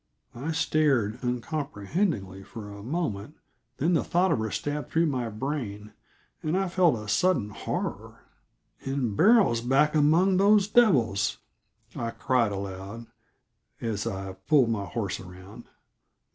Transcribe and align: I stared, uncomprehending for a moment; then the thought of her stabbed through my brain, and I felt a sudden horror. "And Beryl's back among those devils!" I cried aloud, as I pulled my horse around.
I 0.33 0.51
stared, 0.51 1.19
uncomprehending 1.23 2.43
for 2.45 2.71
a 2.71 2.81
moment; 2.81 3.35
then 3.77 3.93
the 3.93 4.03
thought 4.03 4.31
of 4.31 4.39
her 4.39 4.49
stabbed 4.49 4.89
through 4.89 5.05
my 5.05 5.29
brain, 5.29 5.93
and 6.41 6.57
I 6.57 6.69
felt 6.69 6.97
a 6.97 7.07
sudden 7.07 7.49
horror. 7.51 8.23
"And 8.83 9.15
Beryl's 9.15 9.61
back 9.61 9.93
among 9.93 10.37
those 10.37 10.67
devils!" 10.67 11.37
I 11.95 12.09
cried 12.09 12.51
aloud, 12.51 13.05
as 13.79 14.07
I 14.07 14.33
pulled 14.47 14.71
my 14.71 14.85
horse 14.85 15.19
around. 15.19 15.65